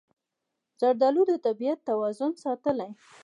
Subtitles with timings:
[0.79, 2.85] زردالو د طبیعت توازن ساتي.